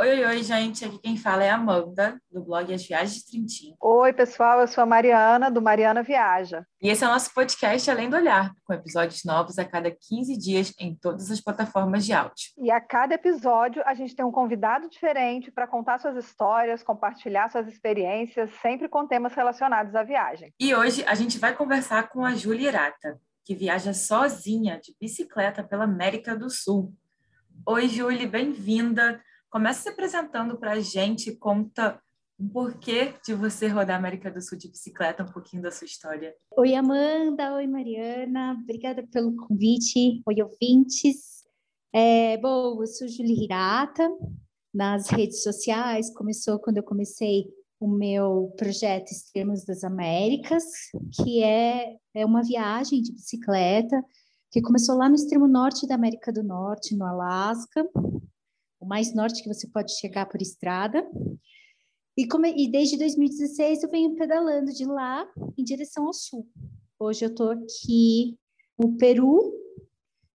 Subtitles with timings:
[0.00, 0.82] Oi, oi, oi, gente.
[0.82, 3.76] Aqui quem fala é a Amanda, do blog As Viagens de Trintim.
[3.78, 4.58] Oi, pessoal.
[4.58, 6.64] Eu sou a Mariana, do Mariana Viaja.
[6.80, 10.38] E esse é o nosso podcast Além do Olhar, com episódios novos a cada 15
[10.38, 12.48] dias em todas as plataformas de áudio.
[12.56, 17.50] E a cada episódio a gente tem um convidado diferente para contar suas histórias, compartilhar
[17.50, 20.50] suas experiências, sempre com temas relacionados à viagem.
[20.58, 25.62] E hoje a gente vai conversar com a Júlia Irata, que viaja sozinha de bicicleta
[25.62, 26.90] pela América do Sul.
[27.66, 29.20] Oi, Júlia, bem-vinda.
[29.50, 32.00] Começa se apresentando para a gente, conta
[32.38, 35.86] o porquê de você rodar a América do Sul de bicicleta, um pouquinho da sua
[35.86, 36.32] história.
[36.56, 37.56] Oi, Amanda.
[37.56, 38.56] Oi, Mariana.
[38.62, 40.22] Obrigada pelo convite.
[40.24, 41.44] Oi, ouvintes.
[41.92, 44.08] É, bom, eu sou Julie Hirata,
[44.72, 46.14] nas redes sociais.
[46.14, 47.46] Começou quando eu comecei
[47.80, 50.62] o meu projeto Extremos das Américas,
[51.12, 54.00] que é, é uma viagem de bicicleta
[54.52, 57.84] que começou lá no extremo norte da América do Norte, no Alasca,
[58.80, 61.06] o mais norte que você pode chegar por estrada.
[62.16, 66.48] E, como, e desde 2016 eu venho pedalando de lá em direção ao sul.
[66.98, 68.38] Hoje eu estou aqui
[68.78, 69.52] no Peru,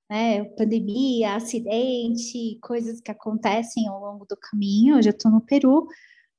[0.10, 0.44] né?
[0.56, 4.98] Pandemia, acidente, coisas que acontecem ao longo do caminho.
[4.98, 5.88] Hoje eu estou no Peru,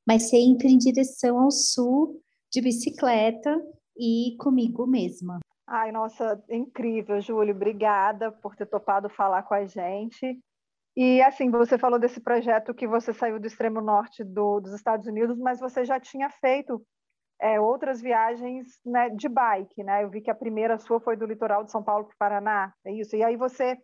[0.07, 3.61] mas sempre em direção ao sul, de bicicleta
[3.99, 5.41] e comigo mesma.
[5.67, 7.55] Ai, nossa, incrível, Júlio.
[7.55, 10.41] Obrigada por ter topado falar com a gente.
[10.97, 15.07] E assim, você falou desse projeto que você saiu do extremo norte do, dos Estados
[15.07, 16.83] Unidos, mas você já tinha feito
[17.39, 20.03] é, outras viagens né, de bike, né?
[20.03, 22.73] Eu vi que a primeira sua foi do litoral de São Paulo para o Paraná,
[22.85, 23.15] é isso.
[23.15, 23.77] E aí você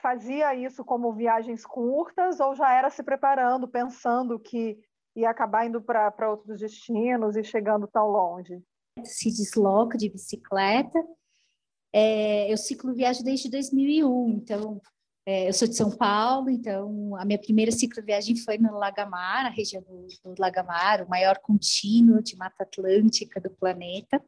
[0.00, 4.78] fazia isso como viagens curtas ou já era se preparando, pensando que
[5.16, 8.62] ia acabar indo para outros destinos e chegando tão longe?
[9.04, 10.98] Se desloca de bicicleta.
[11.92, 14.80] É, eu ciclo viagem desde 2001, então
[15.24, 19.50] é, eu sou de São Paulo, então a minha primeira cicloviagem foi no Lagamar, a
[19.50, 24.22] região do, do Lagamar, o maior contínuo de Mata Atlântica do planeta.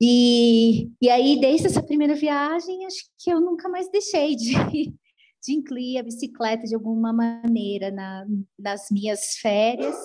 [0.00, 4.52] E, e aí, desde essa primeira viagem, acho que eu nunca mais deixei de,
[5.42, 8.26] de incluir a bicicleta de alguma maneira na,
[8.58, 9.96] nas minhas férias.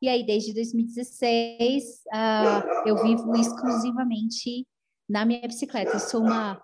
[0.00, 1.84] E aí, desde 2016,
[2.14, 4.66] uh, eu vivo exclusivamente
[5.08, 5.92] na minha bicicleta.
[5.92, 6.62] Eu sou uma,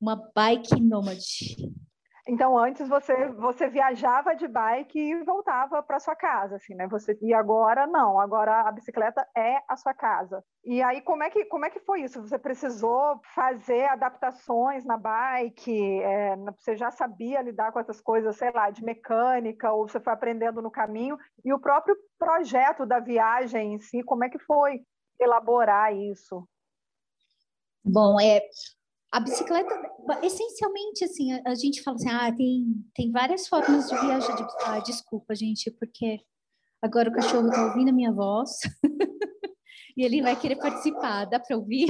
[0.00, 1.56] uma bike nômade.
[2.30, 6.86] Então, antes você, você viajava de bike e voltava para sua casa, assim, né?
[6.86, 10.44] Você, e agora não, agora a bicicleta é a sua casa.
[10.62, 12.20] E aí, como é que, como é que foi isso?
[12.20, 16.02] Você precisou fazer adaptações na bike?
[16.02, 20.12] É, você já sabia lidar com essas coisas, sei lá, de mecânica, ou você foi
[20.12, 21.16] aprendendo no caminho?
[21.42, 24.82] E o próprio projeto da viagem em si, como é que foi
[25.18, 26.46] elaborar isso?
[27.82, 28.42] Bom, é,
[29.10, 29.74] a bicicleta,
[30.22, 34.44] essencialmente, assim, a, a, gente fala assim, ah, tem, tem várias formas de viajar de
[34.64, 36.20] ah, desculpa, gente, porque
[36.82, 38.50] agora o cachorro tá ouvindo a minha voz
[39.96, 41.88] e ele vai querer participar, dá para ouvir?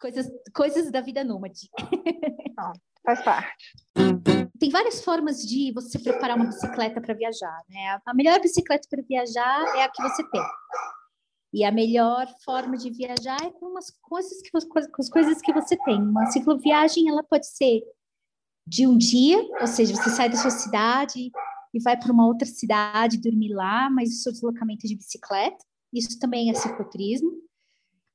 [0.00, 1.68] Coisas, coisas da vida nômade.
[2.56, 2.72] Não,
[3.04, 3.74] faz parte.
[4.58, 7.98] Tem várias formas de você preparar uma bicicleta para viajar, né?
[8.06, 10.42] A melhor bicicleta para viajar é a que você tem.
[11.52, 15.52] E a melhor forma de viajar é com, as coisas que, com as coisas que
[15.52, 16.00] você tem.
[16.00, 17.82] Uma cicloviagem, ela pode ser
[18.66, 21.32] de um dia, ou seja, você sai da sua cidade
[21.74, 25.64] e vai para uma outra cidade dormir lá, mas o seu deslocamento é de bicicleta.
[25.92, 27.32] Isso também é ciclotrismo.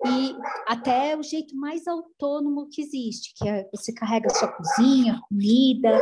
[0.05, 0.35] E
[0.67, 5.99] até o jeito mais autônomo que existe, que é você carrega sua cozinha, comida,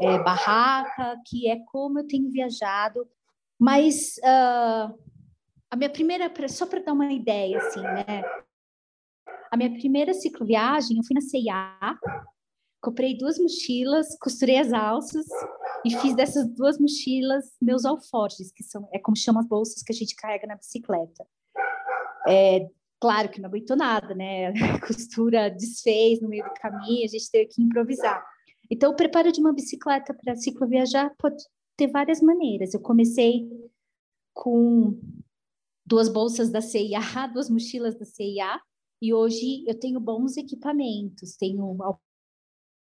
[0.00, 3.08] é, barraca, que é como eu tenho viajado.
[3.58, 4.94] Mas uh,
[5.70, 8.22] a minha primeira, só para dar uma ideia, assim, né?
[9.50, 11.98] A minha primeira cicloviagem, eu fui na CIA,
[12.80, 15.26] comprei duas mochilas, costurei as alças
[15.84, 19.92] e fiz dessas duas mochilas meus alforjes, que são, é como chama as bolsas que
[19.92, 21.26] a gente carrega na bicicleta.
[22.26, 22.68] É,
[23.00, 24.48] claro que não aguentou nada, né?
[24.48, 24.52] A
[24.86, 28.24] costura desfez no meio do caminho, a gente teve que improvisar.
[28.70, 31.42] Então, o preparo de uma bicicleta para cicloviajar pode
[31.76, 32.74] ter várias maneiras.
[32.74, 33.48] Eu comecei
[34.34, 34.98] com
[35.88, 37.00] duas bolsas da CIA,
[37.32, 38.60] duas mochilas da CIA,
[39.00, 41.76] e hoje eu tenho bons equipamentos, tenho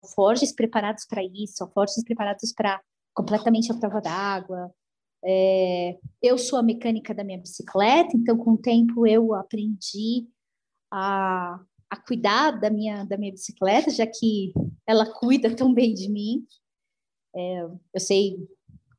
[0.03, 2.81] alforjes preparados para isso, alforjes preparados para
[3.13, 4.73] completamente a prova d'água.
[5.23, 10.27] É, eu sou a mecânica da minha bicicleta, então com o tempo eu aprendi
[10.91, 11.59] a,
[11.89, 14.53] a cuidar da minha, da minha bicicleta, já que
[14.87, 16.45] ela cuida tão bem de mim.
[17.35, 17.61] É,
[17.93, 18.37] eu sei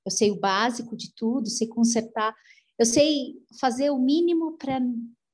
[0.08, 2.34] eu sei o básico de tudo, sei consertar.
[2.78, 4.80] Eu sei fazer o mínimo para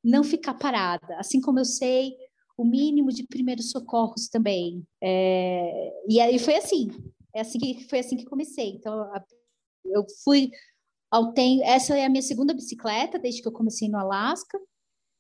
[0.03, 2.17] não ficar parada, assim como eu sei
[2.57, 4.87] o mínimo de primeiros socorros também.
[5.03, 6.89] É, e aí foi assim,
[7.35, 8.71] é assim que foi assim que comecei.
[8.71, 9.11] Então,
[9.85, 10.51] eu fui
[11.11, 14.59] ao tem, essa é a minha segunda bicicleta desde que eu comecei no Alasca.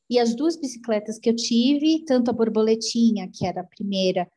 [0.08, 4.30] E as duas bicicletas que eu tive, tanto a borboletinha, que era a primeira,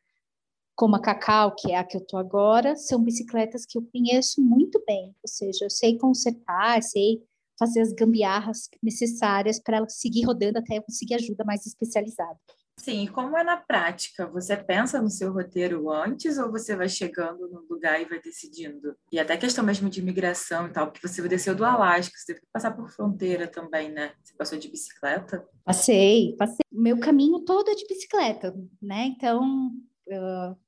[0.74, 4.40] como a Cacau, que é a que eu tô agora, são bicicletas que eu conheço
[4.40, 5.08] muito bem.
[5.22, 7.22] Ou seja, eu sei consertar, sei
[7.58, 12.38] fazer as gambiarras necessárias para ela seguir rodando até conseguir ajuda mais especializada.
[12.78, 14.28] Sim, e como é na prática?
[14.28, 18.94] Você pensa no seu roteiro antes ou você vai chegando no lugar e vai decidindo?
[19.10, 22.40] E até questão mesmo de imigração e tal, porque você desceu do Alasca, você teve
[22.40, 24.12] que passar por fronteira também, né?
[24.22, 25.44] Você passou de bicicleta?
[25.64, 26.64] Passei, passei.
[26.70, 29.06] Meu caminho todo é de bicicleta, né?
[29.06, 29.72] Então,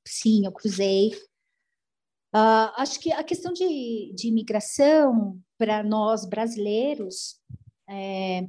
[0.05, 1.11] sim, eu cruzei.
[2.33, 7.39] Uh, acho que a questão de, de imigração para nós brasileiros
[7.89, 8.47] é,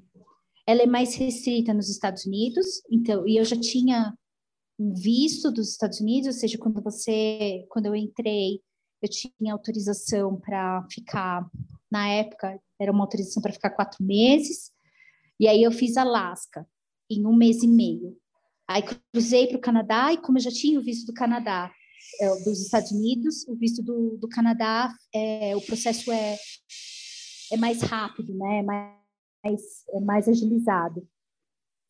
[0.66, 4.16] ela é mais restrita nos Estados Unidos, então, e eu já tinha
[4.78, 8.60] um visto dos Estados Unidos, ou seja, quando você, quando eu entrei,
[9.02, 11.44] eu tinha autorização para ficar,
[11.90, 14.70] na época, era uma autorização para ficar quatro meses,
[15.40, 16.64] e aí eu fiz Alasca
[17.10, 18.16] em um mês e meio.
[18.68, 18.82] Aí
[19.12, 21.70] cruzei para o Canadá, e como eu já tinha o visto do Canadá,
[22.20, 26.36] é, dos Estados Unidos, o visto do, do Canadá, é, o processo é,
[27.52, 28.58] é mais rápido, né?
[28.58, 29.02] É mais
[29.90, 31.06] é mais agilizado.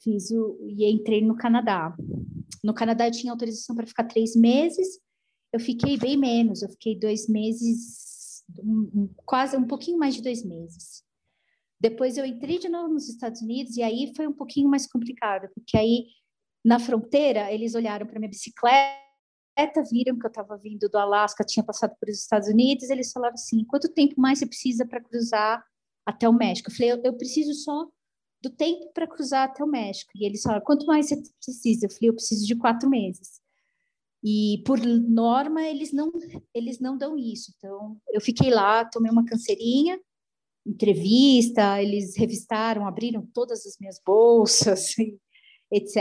[0.03, 1.95] Fiz o, e entrei no Canadá.
[2.65, 4.99] No Canadá eu tinha autorização para ficar três meses,
[5.53, 10.45] eu fiquei bem menos, eu fiquei dois meses, um, quase um pouquinho mais de dois
[10.45, 11.03] meses.
[11.81, 15.49] Depois eu entrei de novo nos Estados Unidos e aí foi um pouquinho mais complicado,
[15.55, 16.07] porque aí
[16.65, 19.02] na fronteira eles olharam para minha bicicleta,
[19.91, 23.35] viram que eu estava vindo do Alasca, tinha passado por os Estados Unidos, eles falaram
[23.35, 25.65] assim: quanto tempo mais você precisa para cruzar
[26.07, 26.71] até o México.
[26.71, 27.89] Eu falei, eu, eu preciso só
[28.43, 30.11] do tempo para cruzar até o México.
[30.17, 31.87] E eles falaram, quanto mais você precisa?
[31.87, 33.41] Eu falei, eu preciso de quatro meses.
[34.25, 36.13] E por norma eles não
[36.55, 37.53] eles não dão isso.
[37.57, 40.01] Então eu fiquei lá, tomei uma canseirinha,
[40.65, 44.95] entrevista, eles revistaram, abriram todas as minhas bolsas,
[45.73, 45.97] etc.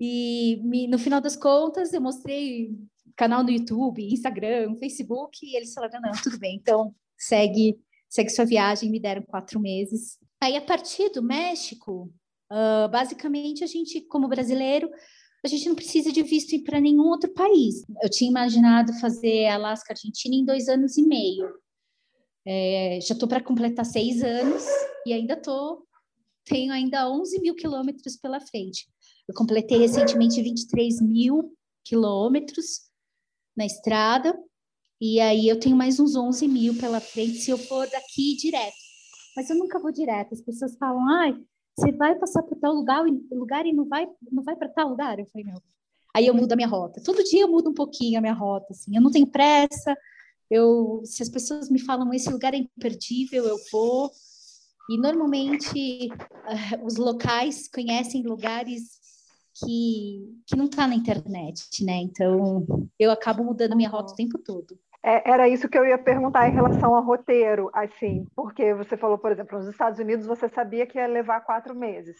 [0.00, 2.70] E me, no final das contas eu mostrei
[3.16, 7.78] canal no YouTube, Instagram, Facebook, e eles falaram não, tudo bem, então segue
[8.08, 10.18] segue sua viagem, me deram quatro meses.
[10.40, 12.12] Aí, a partir do México,
[12.50, 14.88] uh, basicamente, a gente, como brasileiro,
[15.44, 17.84] a gente não precisa de visto para nenhum outro país.
[18.02, 21.48] Eu tinha imaginado fazer Alasca Argentina em dois anos e meio.
[22.44, 24.64] É, já estou para completar seis anos
[25.04, 25.84] e ainda estou,
[26.44, 28.88] tenho ainda 11 mil quilômetros pela frente.
[29.28, 31.52] Eu completei recentemente 23 mil
[31.84, 32.82] quilômetros
[33.56, 34.38] na estrada
[35.00, 38.76] e aí eu tenho mais uns 11 mil pela frente se eu for daqui direto.
[39.36, 40.32] Mas eu nunca vou direto.
[40.32, 41.36] As pessoas falam, ai,
[41.76, 45.18] você vai passar por tal lugar, lugar e não vai, não vai para tal lugar?
[45.18, 45.60] Eu falei, não.
[46.14, 47.02] Aí eu mudo a minha rota.
[47.02, 48.68] Todo dia eu mudo um pouquinho a minha rota.
[48.70, 48.96] Assim.
[48.96, 49.94] Eu não tenho pressa.
[50.50, 54.10] Eu, se as pessoas me falam, esse lugar é imperdível, eu vou.
[54.88, 58.98] E normalmente uh, os locais conhecem lugares
[59.60, 61.94] que, que não está na internet, né?
[61.94, 62.66] Então
[62.98, 64.78] eu acabo mudando minha rota o tempo todo.
[65.02, 69.16] É, era isso que eu ia perguntar em relação ao roteiro, assim, porque você falou,
[69.16, 72.16] por exemplo, nos Estados Unidos você sabia que ia levar quatro meses,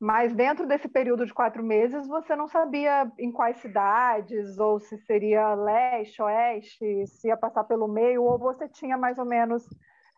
[0.00, 4.98] mas dentro desse período de quatro meses você não sabia em quais cidades, ou se
[4.98, 9.64] seria leste, oeste, se ia passar pelo meio, ou você tinha mais ou menos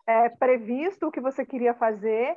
[0.07, 2.37] é, previsto o que você queria fazer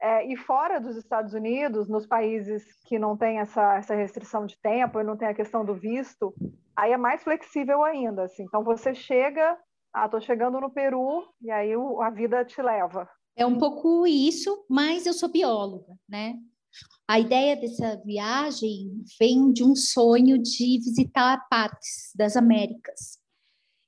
[0.00, 4.56] é, e fora dos Estados Unidos, nos países que não tem essa, essa restrição de
[4.58, 6.34] tempo e não tem a questão do visto,
[6.74, 8.24] aí é mais flexível ainda.
[8.24, 8.44] Assim.
[8.44, 9.58] Então você chega,
[9.92, 13.08] ah, estou chegando no Peru, e aí o, a vida te leva.
[13.34, 16.34] É um pouco isso, mas eu sou bióloga, né?
[17.08, 23.18] A ideia dessa viagem vem de um sonho de visitar parques das Américas.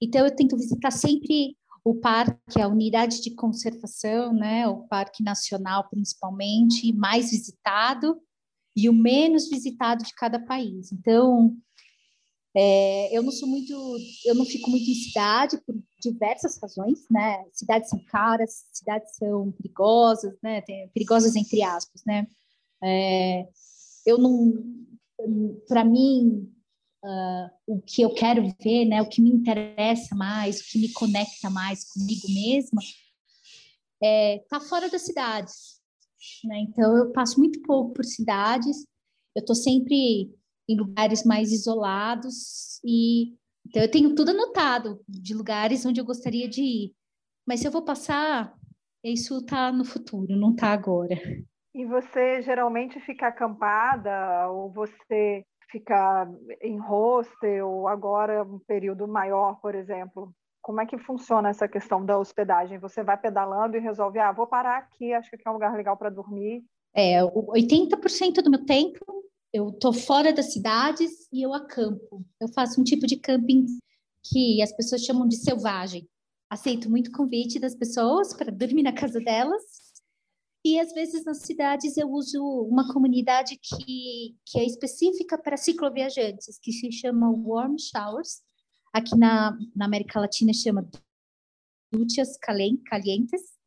[0.00, 1.56] Então eu tento visitar sempre
[1.90, 8.20] o parque, a unidade de conservação, né, o Parque Nacional principalmente, mais visitado
[8.76, 10.92] e o menos visitado de cada país.
[10.92, 11.56] Então,
[12.54, 13.72] é, eu não sou muito,
[14.26, 17.44] eu não fico muito em cidade por diversas razões, né?
[17.52, 20.60] Cidades são caras, cidades são perigosas, né?
[20.62, 22.26] Tem, perigosas entre aspas, né?
[22.82, 23.46] É,
[24.06, 24.52] eu não,
[25.66, 26.52] para mim,
[27.04, 30.92] uh, o que eu quero ver, né, o que me interessa mais, o que me
[30.92, 32.80] conecta mais comigo mesma,
[34.02, 35.78] é tá fora das cidades.
[36.44, 36.60] Né?
[36.60, 38.84] Então, eu passo muito pouco por cidades,
[39.34, 40.30] eu estou sempre
[40.68, 43.36] em lugares mais isolados e
[43.66, 46.94] então eu tenho tudo anotado de lugares onde eu gostaria de ir.
[47.46, 48.54] Mas se eu vou passar,
[49.04, 51.16] isso está no futuro, não está agora.
[51.74, 56.28] E você geralmente fica acampada ou você ficar
[56.60, 60.32] em hostel, agora um período maior, por exemplo?
[60.62, 62.78] Como é que funciona essa questão da hospedagem?
[62.78, 65.74] Você vai pedalando e resolve, ah, vou parar aqui, acho que aqui é um lugar
[65.74, 66.64] legal para dormir.
[66.94, 69.18] É, 80% do meu tempo
[69.52, 72.24] eu tô fora das cidades e eu acampo.
[72.40, 73.64] Eu faço um tipo de camping
[74.22, 76.06] que as pessoas chamam de selvagem.
[76.50, 79.62] Aceito muito convite das pessoas para dormir na casa delas.
[80.64, 86.58] E às vezes nas cidades eu uso uma comunidade que, que é específica para cicloviajantes,
[86.60, 88.42] que se chama Warm Showers.
[88.92, 90.88] Aqui na, na América Latina chama
[91.92, 93.58] Duchas Calientes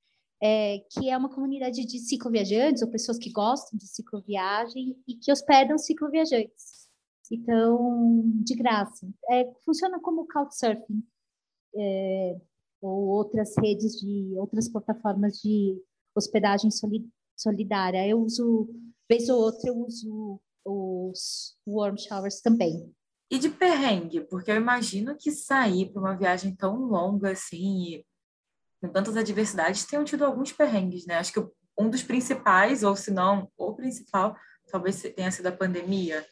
[0.42, 5.32] é, que é uma comunidade de cicloviajantes ou pessoas que gostam de cicloviagem e que
[5.32, 6.90] hospedam cicloviajantes.
[7.32, 9.08] Então, de graça.
[9.30, 11.04] É, funciona como Couchsurfing
[11.76, 12.42] é,
[12.82, 15.80] ou outras redes de outras plataformas de
[16.16, 16.70] hospedagem
[17.36, 18.08] solidária.
[18.08, 18.70] Eu uso,
[19.10, 22.94] vez ou outra, eu uso os warm showers também.
[23.30, 28.04] E de perrengue, porque eu imagino que sair para uma viagem tão longa assim,
[28.82, 31.18] com tantas adversidades, tenham tido alguns perrengues, né?
[31.18, 34.36] Acho que um dos principais, ou se não o principal,
[34.70, 36.26] talvez tenha sido a pandemia.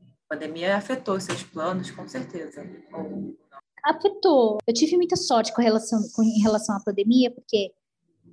[0.00, 2.62] A pandemia afetou seus planos, com certeza.
[2.92, 3.36] Ou...
[3.84, 4.58] Afetou.
[4.66, 7.72] Eu tive muita sorte com relação, com, em relação à pandemia, porque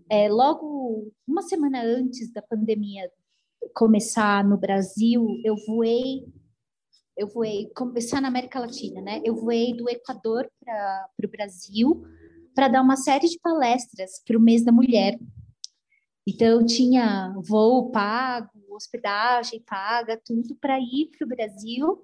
[0.10, 3.10] é, logo uma semana antes da pandemia
[3.74, 6.26] começar no Brasil, eu voei,
[7.16, 9.22] eu voei, começar na América Latina, né?
[9.24, 12.04] Eu voei do Equador para o Brasil
[12.56, 15.18] para dar uma série de palestras para o mês da mulher.
[16.28, 22.04] Então, tinha voo pago, hospedagem paga, tudo para ir para o Brasil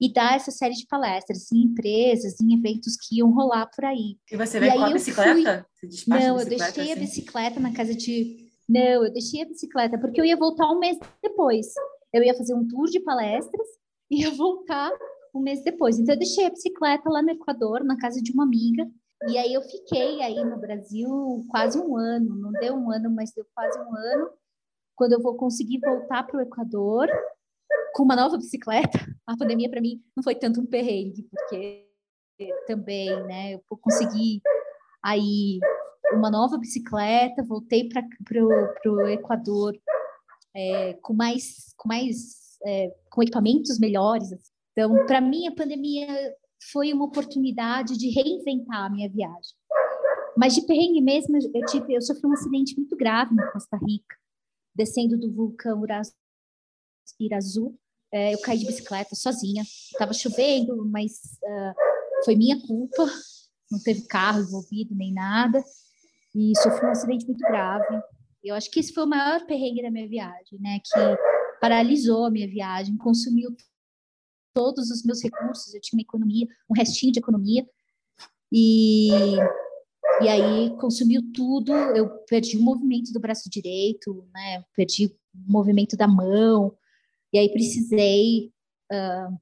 [0.00, 4.16] e dar essa série de palestras em empresas, em eventos que iam rolar por aí.
[4.30, 5.66] E você veio com a bicicleta?
[5.78, 5.90] Fui...
[6.08, 6.92] Não, eu deixei assim?
[6.92, 8.48] a bicicleta na casa de.
[8.68, 11.66] Não, eu deixei a bicicleta porque eu ia voltar um mês depois.
[12.12, 13.66] Eu ia fazer um tour de palestras
[14.10, 14.90] e ia voltar
[15.34, 15.98] um mês depois.
[15.98, 18.88] Então, eu deixei a bicicleta lá no Equador, na casa de uma amiga,
[19.28, 23.32] e aí eu fiquei aí no Brasil quase um ano, não deu um ano, mas
[23.32, 24.30] deu quase um ano,
[24.96, 27.08] quando eu vou conseguir voltar para o Equador
[27.94, 28.98] com uma nova bicicleta.
[29.26, 31.86] A pandemia para mim não foi tanto um perrengue, porque
[32.66, 34.40] também, né, eu consegui
[35.02, 35.58] aí
[36.12, 38.02] uma nova bicicleta, voltei para
[38.86, 39.76] o Equador
[40.54, 44.30] é, com mais, com mais, é, com equipamentos melhores.
[44.72, 46.06] Então, para mim, a pandemia
[46.72, 49.54] foi uma oportunidade de reinventar a minha viagem.
[50.36, 54.16] Mas de perrengue mesmo, eu tive, eu sofri um acidente muito grave na Costa Rica,
[54.74, 55.80] descendo do vulcão
[57.18, 57.74] Irazu.
[58.12, 59.62] É, eu caí de bicicleta sozinha.
[59.62, 61.12] Estava chovendo, mas
[61.42, 63.06] uh, foi minha culpa.
[63.70, 65.62] Não teve carro envolvido nem nada.
[66.34, 68.00] E sofri um acidente muito grave.
[68.42, 70.80] Eu acho que esse foi o maior perrengue da minha viagem, né?
[70.84, 73.54] Que paralisou a minha viagem, consumiu
[74.54, 77.66] todos os meus recursos, eu tinha uma economia, um restinho de economia,
[78.52, 79.10] e,
[80.20, 85.96] e aí consumiu tudo, eu perdi o movimento do braço direito, né, perdi o movimento
[85.96, 86.76] da mão,
[87.32, 88.52] e aí precisei
[88.92, 89.38] uh,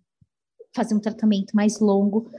[0.74, 2.30] fazer um tratamento mais longo.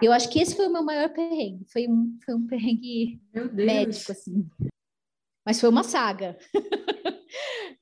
[0.00, 3.20] Eu acho que esse foi o meu maior perrengue, foi um, foi um perrengue
[3.52, 4.48] médico, assim.
[5.44, 6.36] Mas foi uma saga.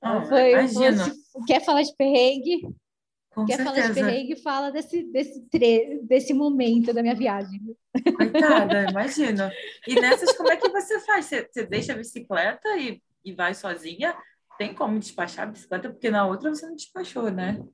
[0.02, 1.14] Ah, foi, imagina.
[1.46, 2.62] Quer falar de perrengue?
[3.34, 3.76] Com Quer certeza.
[3.76, 6.00] falar de perrengue, fala desse, desse, tre...
[6.02, 7.60] desse momento da minha viagem.
[8.16, 9.50] Coitada, imagino.
[9.86, 11.26] E nessas, como é que você faz?
[11.26, 14.16] Você, você deixa a bicicleta e, e vai sozinha?
[14.60, 15.88] Tem como despachar a bicicleta?
[15.88, 17.66] Porque na outra você não despachou, né?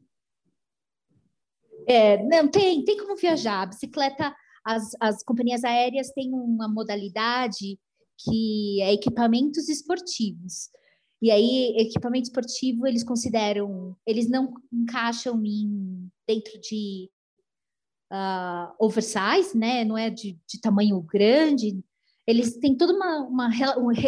[1.85, 3.63] É, não, tem, tem como viajar.
[3.63, 4.33] A bicicleta,
[4.65, 7.77] as, as companhias aéreas têm uma modalidade
[8.21, 10.71] que é equipamentos esportivos.
[11.21, 17.11] E aí, equipamento esportivo, eles consideram, eles não encaixam em, dentro de
[18.13, 19.85] uh, oversize, né?
[19.85, 21.83] Não é de, de, tamanho grande.
[22.29, 23.51] Eles têm toda uma, uma,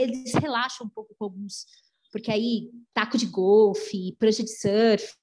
[0.01, 1.67] eles relaxam um pouco com alguns,
[2.11, 5.15] porque aí taco de golfe, prancha de surf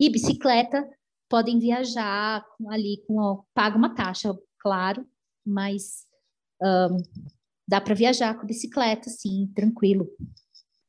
[0.00, 0.88] e bicicleta
[1.28, 5.06] podem viajar ali com paga uma taxa, claro,
[5.44, 6.06] mas
[6.62, 6.96] um,
[7.66, 10.08] dá para viajar com bicicleta, sim, tranquilo.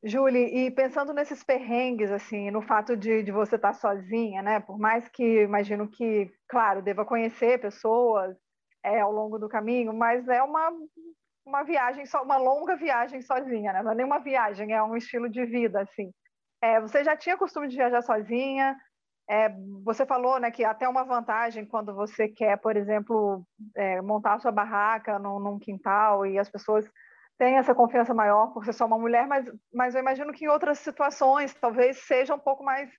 [0.04, 4.60] Julie, e pensando nesses perrengues, assim, no fato de, de você estar sozinha, né?
[4.60, 8.38] Por mais que imagino que, claro, deva conhecer pessoas
[8.84, 10.72] é, ao longo do caminho, mas é uma,
[11.48, 13.82] uma viagem, só uma longa viagem sozinha, né?
[13.82, 16.12] Não é nem uma viagem, é um estilo de vida, assim.
[16.62, 18.76] É, você já tinha costume de viajar sozinha?
[19.30, 19.50] É,
[19.84, 24.40] você falou né, que até uma vantagem quando você quer, por exemplo, é, montar a
[24.40, 26.90] sua barraca num, num quintal e as pessoas
[27.38, 30.48] tem essa confiança maior por ser só uma mulher, mas, mas eu imagino que em
[30.48, 32.90] outras situações talvez seja um pouco mais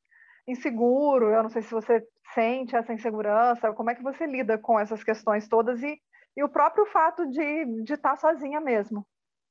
[0.47, 1.31] inseguro.
[1.31, 2.03] Eu não sei se você
[2.35, 5.99] sente essa insegurança, como é que você lida com essas questões todas e,
[6.39, 9.05] e o próprio fato de, de estar sozinha mesmo.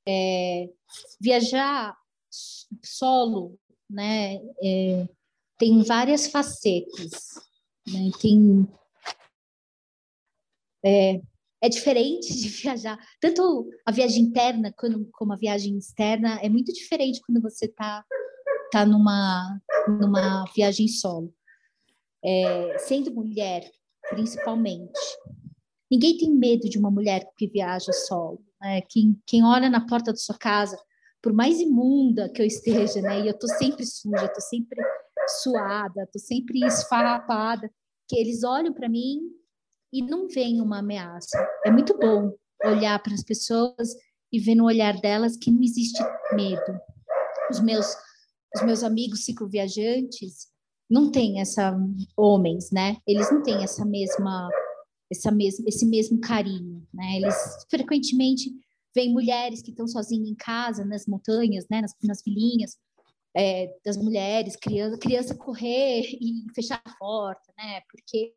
[0.08, 0.70] É,
[1.20, 1.94] viajar
[2.82, 5.06] solo, né, é,
[5.58, 7.34] tem várias facetas,
[7.86, 8.66] né, tem
[10.86, 11.20] é,
[11.62, 12.98] é diferente de viajar.
[13.20, 18.06] Tanto a viagem interna como, como a viagem externa é muito diferente quando você está
[18.72, 21.34] tá numa, numa viagem solo.
[22.24, 23.70] É, sendo mulher,
[24.10, 24.98] principalmente.
[25.90, 28.42] Ninguém tem medo de uma mulher que viaja solo.
[28.62, 28.82] Né?
[28.82, 30.78] Quem, quem olha na porta da sua casa,
[31.22, 33.22] por mais imunda que eu esteja, né?
[33.22, 34.82] e eu estou sempre suja, estou sempre
[35.42, 37.70] suada, estou sempre esfarrapada,
[38.08, 39.22] que eles olham para mim
[39.92, 41.38] e não vem uma ameaça.
[41.66, 43.96] É muito bom olhar para as pessoas
[44.32, 46.02] e ver no olhar delas que não existe
[46.34, 46.80] medo.
[47.50, 47.96] Os meus
[48.56, 50.48] os meus amigos cicloviajantes
[50.90, 51.78] não têm essa
[52.16, 52.98] homens, né?
[53.06, 54.50] Eles não têm essa mesma
[55.12, 57.18] essa mesma esse mesmo carinho, né?
[57.18, 57.36] Eles
[57.70, 58.52] frequentemente
[58.94, 61.82] veem mulheres que estão sozinhas em casa, nas montanhas, né?
[61.82, 62.78] Nas, nas vilinhas,
[63.36, 67.82] é, das mulheres, criança, criança correr e fechar a porta, né?
[67.90, 68.34] Porque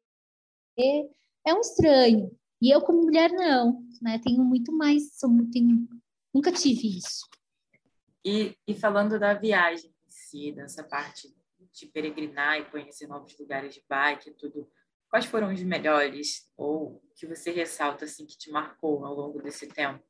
[1.47, 2.31] é um estranho.
[2.61, 4.21] E eu, como mulher, não, né?
[4.23, 5.89] Tenho muito mais, sou, tenho,
[6.33, 7.27] nunca tive isso.
[8.25, 11.35] E, e falando da viagem em si, dessa parte
[11.73, 14.69] de peregrinar e conhecer novos lugares de bike e tudo,
[15.11, 19.67] quais foram os melhores ou que você ressalta assim que te marcou ao longo desse
[19.67, 20.02] tempo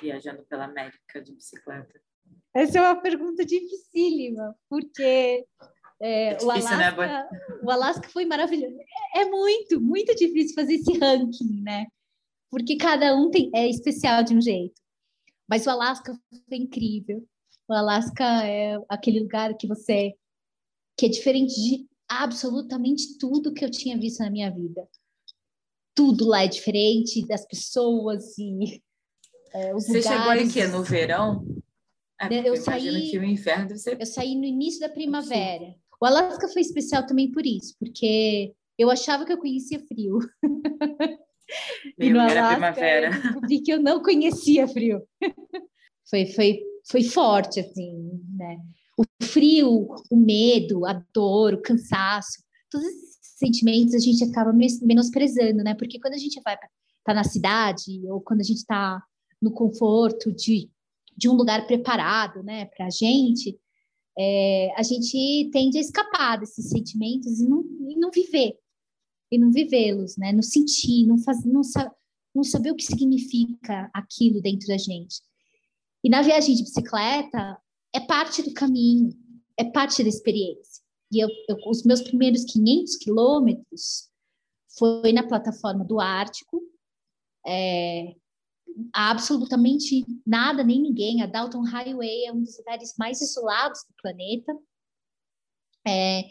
[0.00, 2.00] viajando pela América de bicicleta?
[2.54, 5.46] Essa é uma pergunta dificílima, porque
[6.00, 7.28] é, é difícil, o, né, Alasca, né?
[7.62, 8.76] o Alasca foi maravilhoso.
[9.14, 11.86] É, é, muito, muito difícil fazer esse ranking, né?
[12.50, 14.80] Porque cada um tem, é especial de um jeito.
[15.48, 17.26] Mas o Alasca foi incrível.
[17.68, 20.14] O Alasca é aquele lugar que você
[20.98, 24.88] que é diferente de absolutamente tudo que eu tinha visto na minha vida.
[25.94, 28.82] Tudo lá é diferente das pessoas e
[29.54, 30.18] é, os Você lugares.
[30.18, 31.46] chegou aí que no verão?
[32.20, 33.96] É, eu, eu saí, que o inverno você...
[33.98, 35.74] Eu saí no início da primavera.
[36.00, 40.18] O Alasca foi especial também por isso, porque eu achava que eu conhecia frio.
[41.98, 43.06] e no Alasca primavera.
[43.06, 45.02] eu descobri que eu não conhecia frio.
[46.08, 48.58] foi, foi, foi forte, assim, né?
[48.96, 55.62] O frio, o medo, a dor, o cansaço, todos esses sentimentos a gente acaba menosprezando,
[55.62, 55.74] né?
[55.74, 56.56] Porque quando a gente vai
[57.04, 59.00] tá na cidade ou quando a gente está
[59.40, 60.68] no conforto de,
[61.16, 63.56] de um lugar preparado, né, para a gente,
[64.18, 68.58] é, a gente tende a escapar desses sentimentos e não, e não viver,
[69.30, 70.32] e não vivê-los, né?
[70.32, 71.60] Não sentir, não, faz, não,
[72.34, 75.20] não saber o que significa aquilo dentro da gente.
[76.02, 77.58] E na viagem de bicicleta,
[77.96, 79.10] é parte do caminho,
[79.56, 80.82] é parte da experiência.
[81.10, 84.10] E eu, eu os meus primeiros 500 quilômetros
[84.78, 86.60] foi na plataforma do Ártico,
[87.46, 88.14] é,
[88.92, 91.22] absolutamente nada nem ninguém.
[91.22, 94.52] A Dalton Highway é um dos lugares mais isolados do planeta.
[95.88, 96.24] É,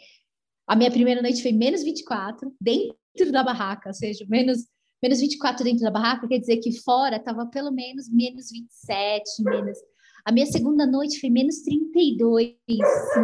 [0.68, 4.66] a minha primeira noite foi menos 24 dentro da barraca, ou seja, menos
[5.02, 9.78] menos 24 dentro da barraca quer dizer que fora estava pelo menos menos 27, menos
[10.26, 12.56] a minha segunda noite foi menos 32.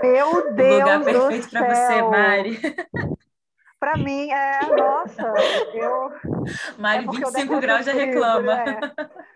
[0.01, 0.73] Meu Deus!
[0.73, 2.61] O lugar perfeito para você, Mari.
[3.81, 5.35] Para mim, é, nossa,
[5.75, 6.13] eu.
[6.79, 8.53] Mari, é 25 graus já reclama.
[8.53, 8.81] É.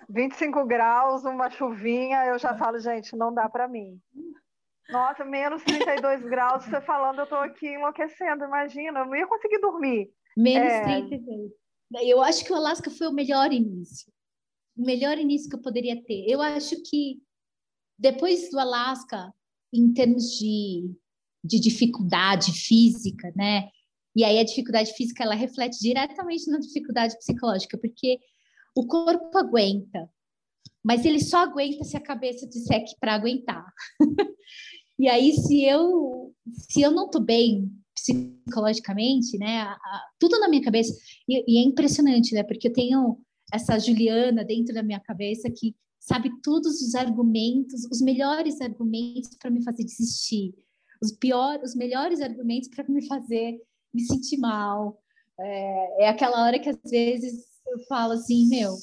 [0.08, 4.00] 25 graus, uma chuvinha, eu já falo, gente, não dá para mim.
[4.88, 9.58] Nossa, menos 32 graus, você falando, eu estou aqui enlouquecendo, imagina, eu não ia conseguir
[9.58, 10.08] dormir.
[10.36, 10.84] Menos é...
[10.84, 11.50] 32.
[12.04, 14.08] Eu acho que o Alasca foi o melhor início.
[14.76, 16.24] O melhor início que eu poderia ter.
[16.28, 17.25] Eu acho que
[17.98, 19.32] depois do Alasca,
[19.72, 20.90] em termos de,
[21.44, 23.68] de dificuldade física, né?
[24.14, 28.18] E aí a dificuldade física ela reflete diretamente na dificuldade psicológica, porque
[28.74, 30.08] o corpo aguenta,
[30.82, 33.66] mas ele só aguenta se a cabeça disser que para aguentar.
[34.98, 40.48] e aí se eu se eu não tô bem psicologicamente, né, a, a, tudo na
[40.48, 40.94] minha cabeça
[41.28, 43.18] e, e, é impressionante, né, porque eu tenho
[43.52, 49.50] essa Juliana dentro da minha cabeça que sabe todos os argumentos, os melhores argumentos para
[49.50, 50.54] me fazer desistir,
[51.02, 53.60] os piores, os melhores argumentos para me fazer
[53.92, 55.00] me sentir mal.
[55.38, 58.74] É, é, aquela hora que às vezes eu falo assim, meu,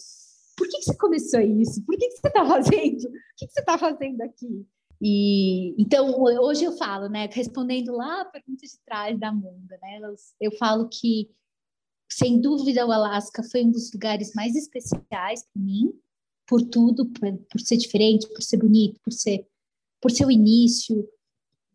[0.58, 1.84] por que, que você começou isso?
[1.86, 3.04] Por que, que você está fazendo?
[3.06, 4.68] O que, que você está fazendo aqui?
[5.02, 10.00] E então hoje eu falo, né, respondendo lá a pergunta de trás da Munda, né,
[10.40, 11.30] eu falo que
[12.18, 15.94] sem dúvida o Alasca foi um dos lugares mais especiais para mim,
[16.48, 19.48] por tudo, por, por, ser diferente, por ser bonito, por ser
[20.02, 21.08] por seu início,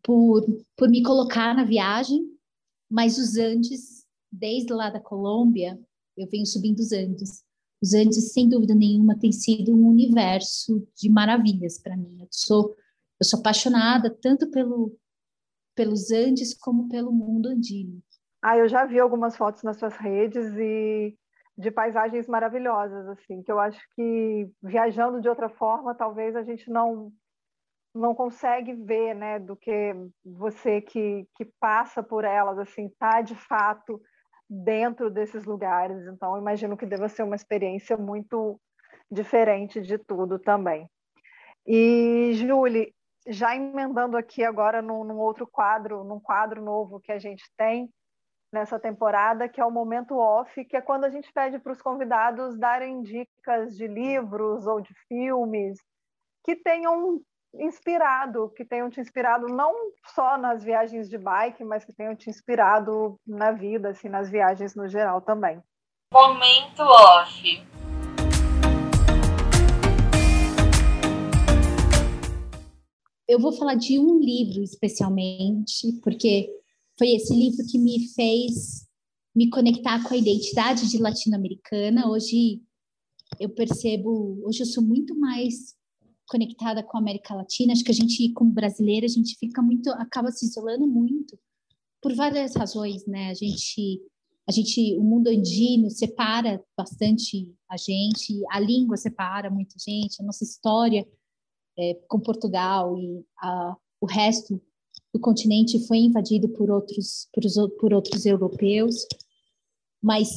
[0.03, 0.45] por,
[0.77, 2.31] por me colocar na viagem,
[2.91, 5.81] mas os Andes, desde lá da Colômbia,
[6.15, 7.43] eu venho subindo os Andes.
[7.81, 12.19] Os Andes, sem dúvida nenhuma, tem sido um universo de maravilhas para mim.
[12.21, 12.77] Eu sou,
[13.19, 14.95] eu sou apaixonada tanto pelo,
[15.75, 18.03] pelos Andes como pelo mundo andino.
[18.43, 21.17] Ah, eu já vi algumas fotos nas suas redes e
[21.57, 26.71] de paisagens maravilhosas, assim, que eu acho que viajando de outra forma, talvez a gente
[26.71, 27.13] não
[27.95, 29.93] não consegue ver, né, do que
[30.25, 34.01] você que, que passa por elas, assim, tá de fato
[34.49, 36.07] dentro desses lugares.
[36.07, 38.61] Então, imagino que deva ser uma experiência muito
[39.11, 40.89] diferente de tudo também.
[41.67, 42.95] E, Julie,
[43.27, 47.91] já emendando aqui agora num, num outro quadro, num quadro novo que a gente tem
[48.53, 51.83] nessa temporada, que é o Momento Off, que é quando a gente pede para os
[51.83, 55.79] convidados darem dicas de livros ou de filmes
[56.43, 57.21] que tenham
[57.55, 59.75] inspirado, que tenham te inspirado não
[60.15, 64.75] só nas viagens de bike, mas que tenham te inspirado na vida, assim, nas viagens
[64.75, 65.63] no geral também.
[66.13, 67.67] Momento off.
[73.27, 76.49] Eu vou falar de um livro especialmente, porque
[76.99, 78.87] foi esse livro que me fez
[79.35, 82.11] me conectar com a identidade de latino-americana.
[82.11, 82.61] Hoje
[83.39, 85.77] eu percebo, hoje eu sou muito mais
[86.29, 87.73] conectada com a América Latina.
[87.73, 91.39] Acho que a gente, como brasileira, a gente fica muito, acaba se isolando muito
[92.03, 93.31] por várias razões, né?
[93.31, 94.03] A gente,
[94.49, 100.25] a gente, o mundo andino separa bastante a gente, a língua separa muita gente, a
[100.25, 101.07] nossa história
[101.79, 104.61] é, com Portugal e a, o resto
[105.13, 107.43] do continente foi invadido por outros, por,
[107.79, 109.07] por outros europeus,
[110.03, 110.29] mas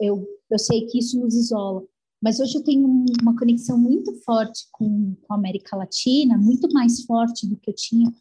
[0.00, 1.82] eu, eu sei que isso nos isola.
[2.22, 2.86] Mas hoje eu tenho
[3.22, 7.74] uma conexão muito forte com, com a América Latina, muito mais forte do que eu
[7.74, 8.12] tinha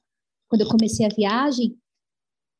[0.47, 1.77] quando eu comecei a viagem.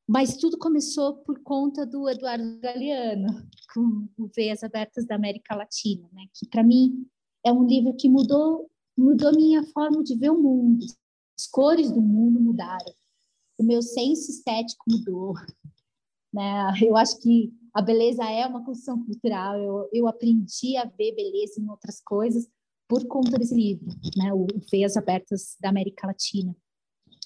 [0.07, 6.09] Mas tudo começou por conta do Eduardo Galeano, com o Veias Abertas da América Latina,
[6.11, 6.25] né?
[6.33, 7.05] que para mim
[7.45, 10.85] é um livro que mudou mudou minha forma de ver o mundo.
[11.37, 12.93] As cores do mundo mudaram.
[13.59, 15.33] O meu senso estético mudou.
[16.31, 16.71] Né?
[16.83, 19.57] Eu acho que a beleza é uma construção cultural.
[19.57, 22.47] Eu, eu aprendi a ver beleza em outras coisas
[22.87, 24.31] por conta desse livro, né?
[24.31, 26.55] O Veias Abertas da América Latina.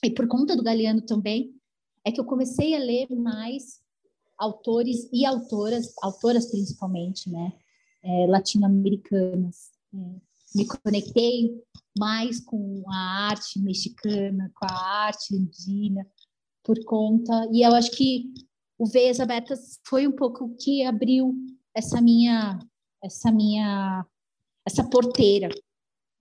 [0.04, 1.54] E por conta do Galeano também,
[2.06, 3.82] é que eu comecei a ler mais
[4.38, 7.54] autores e autoras, autoras principalmente, né?
[8.04, 9.72] É, latino-americanas.
[9.94, 9.98] É,
[10.56, 11.64] me conectei
[11.98, 16.06] mais com a arte mexicana, com a arte andina,
[16.64, 17.48] por conta.
[17.52, 18.34] E eu acho que
[18.78, 21.34] o Veias Abertas foi um pouco o que abriu
[21.76, 22.60] essa minha,
[23.04, 24.06] essa minha,
[24.66, 25.50] essa porteira.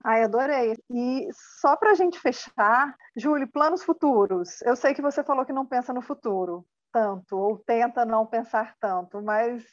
[0.04, 0.76] Ai, adorei.
[0.90, 1.28] E
[1.60, 4.60] só para a gente fechar, Júlio, planos futuros.
[4.62, 8.76] Eu sei que você falou que não pensa no futuro tanto, ou tenta não pensar
[8.78, 9.64] tanto, mas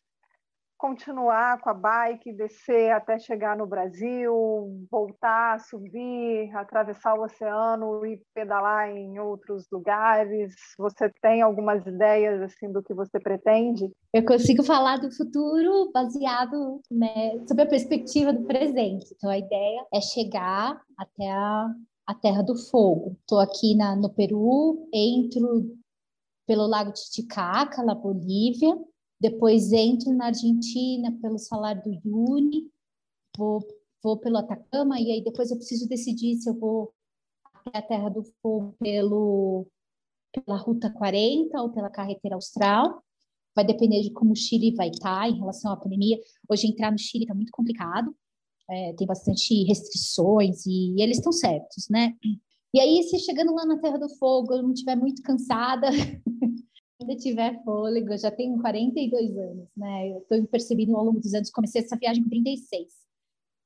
[0.79, 8.19] continuar com a bike, descer até chegar no Brasil, voltar, subir, atravessar o oceano e
[8.33, 10.55] pedalar em outros lugares?
[10.77, 13.91] Você tem algumas ideias assim do que você pretende?
[14.13, 19.13] Eu consigo falar do futuro baseado né, a perspectiva do presente.
[19.13, 21.69] Então a ideia é chegar até a,
[22.07, 23.17] a Terra do Fogo.
[23.19, 25.77] Estou aqui na, no Peru, entro
[26.47, 28.75] pelo Lago Titicaca, na Bolívia,
[29.19, 32.71] depois entro na Argentina pelo salário do Yuni,
[33.37, 33.59] vou,
[34.01, 36.93] vou pelo Atacama, e aí depois eu preciso decidir se eu vou
[37.53, 39.67] até a Terra do Fogo pelo,
[40.31, 43.03] pela Ruta 40 ou pela Carretera Austral.
[43.55, 46.17] Vai depender de como o Chile vai estar em relação à pandemia.
[46.47, 48.15] Hoje entrar no Chile está muito complicado,
[48.69, 52.15] é, tem bastante restrições e, e eles estão certos, né?
[52.73, 55.89] E aí, se chegando lá na Terra do Fogo, eu não estiver muito cansada,
[57.09, 60.11] ainda tiver fôlego, eu já tenho 42 anos, né?
[60.11, 62.87] Eu tenho percebido ao longo dos anos, comecei essa viagem com 36.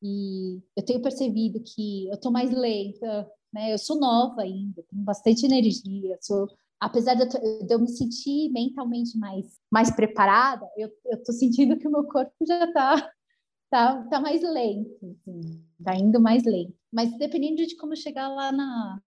[0.01, 3.73] E eu tenho percebido que eu tô mais lenta, né?
[3.73, 6.47] Eu sou nova ainda, tenho bastante energia, sou
[6.79, 7.23] apesar de
[7.69, 12.34] eu, me sentir mentalmente mais mais preparada, eu, eu tô sentindo que o meu corpo
[12.45, 13.10] já tá
[13.69, 16.75] tá, tá mais lento, assim, tá indo mais lento.
[16.91, 19.01] Mas dependendo de como chegar lá na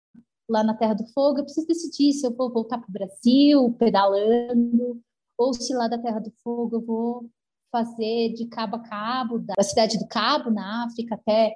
[0.50, 3.76] lá na Terra do Fogo, eu preciso decidir se eu vou voltar para o Brasil
[3.80, 5.02] pedalando,
[5.38, 7.30] ou se lá da Terra do Fogo eu vou
[7.72, 11.56] fazer de cabo a cabo, da cidade do Cabo, na África, até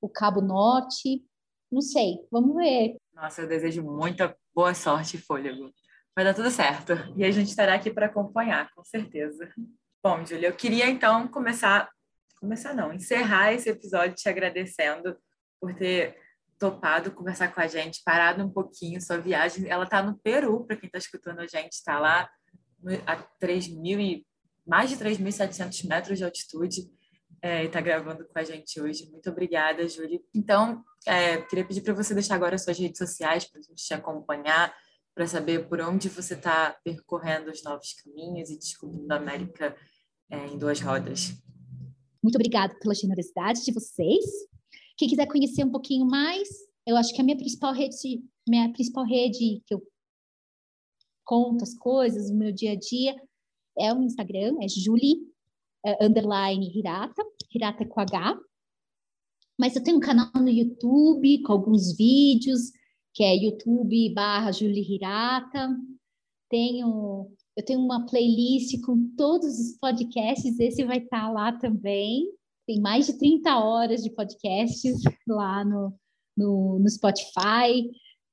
[0.00, 1.24] o Cabo Norte.
[1.72, 2.96] Não sei, vamos ver.
[3.14, 5.72] Nossa, eu desejo muita boa sorte fôlego.
[6.14, 6.92] Vai dar tudo certo.
[7.16, 9.50] E a gente estará aqui para acompanhar, com certeza.
[10.02, 11.90] Bom, Júlia, eu queria então começar,
[12.38, 15.16] começar não, encerrar esse episódio te agradecendo
[15.58, 16.14] por ter
[16.58, 19.68] topado conversar com a gente, parado um pouquinho sua viagem.
[19.68, 22.28] Ela está no Peru, para quem está escutando a gente, está lá
[23.06, 24.26] a 3 mil e
[24.66, 26.90] mais de 3.700 metros de altitude
[27.42, 29.10] é, e está gravando com a gente hoje.
[29.10, 30.20] Muito obrigada, Júlia.
[30.34, 33.92] Então, é, queria pedir para você deixar agora suas redes sociais para a gente te
[33.92, 34.74] acompanhar,
[35.14, 39.76] para saber por onde você está percorrendo os novos caminhos e descobrindo a América
[40.30, 41.34] é, em duas rodas.
[42.22, 44.24] Muito obrigada pela generosidade de vocês.
[44.96, 46.48] Quem quiser conhecer um pouquinho mais,
[46.86, 49.82] eu acho que a minha principal rede, minha principal rede que eu
[51.24, 53.16] conto as coisas, o meu dia a dia,
[53.78, 55.16] é o Instagram, é Julie
[55.84, 58.38] uh, underline Hirata, Hirata com H.
[59.58, 62.72] Mas eu tenho um canal no YouTube com alguns vídeos,
[63.14, 65.76] que é YouTube barra Julie Hirata.
[66.50, 72.28] Tenho, eu tenho uma playlist com todos os podcasts, esse vai estar tá lá também.
[72.66, 75.94] Tem mais de 30 horas de podcasts lá no,
[76.36, 77.90] no, no Spotify.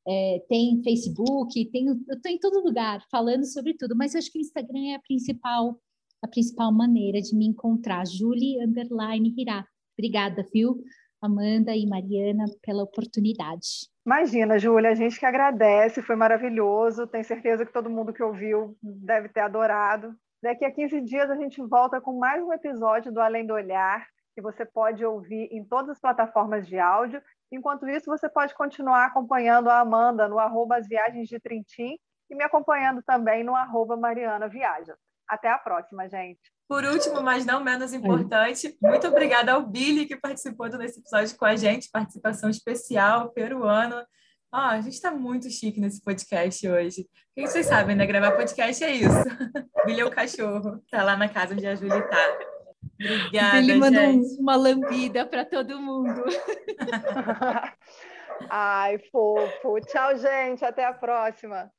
[0.08, 4.32] É, tem Facebook, tem, eu estou em todo lugar falando sobre tudo, mas eu acho
[4.32, 5.80] que o Instagram é a principal
[6.24, 8.06] a principal maneira de me encontrar.
[8.06, 9.68] Julie Underline Hirata.
[9.98, 10.84] Obrigada, viu,
[11.22, 13.90] Amanda e Mariana, pela oportunidade.
[14.06, 17.08] Imagina, Júlia, a gente que agradece, foi maravilhoso.
[17.08, 20.16] Tenho certeza que todo mundo que ouviu deve ter adorado.
[20.42, 24.08] Daqui a 15 dias a gente volta com mais um episódio do Além do Olhar,
[24.34, 27.22] que você pode ouvir em todas as plataformas de áudio.
[27.52, 31.98] Enquanto isso, você pode continuar acompanhando a Amanda no arroba as viagens de Trintim
[32.30, 34.96] e me acompanhando também no arroba Mariana Viaja.
[35.28, 36.42] Até a próxima, gente.
[36.68, 41.46] Por último, mas não menos importante, muito obrigada ao Billy que participou desse episódio com
[41.46, 44.02] a gente, participação especial, peruano.
[44.52, 47.02] Ah, a gente está muito chique nesse podcast hoje.
[47.02, 48.06] O que vocês sabem, né?
[48.06, 49.10] Gravar podcast é isso.
[49.86, 52.51] Billy é o cachorro, tá lá na casa onde a Júlia está.
[53.00, 54.40] Obrigada, Ele mandou gente.
[54.40, 56.24] uma lambida para todo mundo.
[58.50, 59.80] Ai, fofo.
[59.82, 60.64] Tchau, gente.
[60.66, 61.72] Até a próxima.